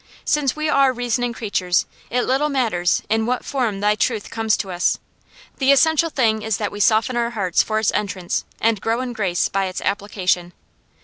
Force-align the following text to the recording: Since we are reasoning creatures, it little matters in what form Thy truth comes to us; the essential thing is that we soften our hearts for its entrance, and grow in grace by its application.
Since 0.25 0.55
we 0.55 0.67
are 0.67 0.91
reasoning 0.91 1.31
creatures, 1.31 1.85
it 2.09 2.23
little 2.23 2.49
matters 2.49 3.03
in 3.07 3.27
what 3.27 3.45
form 3.45 3.81
Thy 3.81 3.93
truth 3.93 4.31
comes 4.31 4.57
to 4.57 4.71
us; 4.71 4.97
the 5.59 5.71
essential 5.71 6.09
thing 6.09 6.41
is 6.41 6.57
that 6.57 6.71
we 6.71 6.79
soften 6.79 7.15
our 7.15 7.29
hearts 7.29 7.61
for 7.61 7.77
its 7.77 7.91
entrance, 7.91 8.43
and 8.59 8.81
grow 8.81 9.01
in 9.01 9.13
grace 9.13 9.47
by 9.47 9.65
its 9.65 9.79
application. 9.79 10.53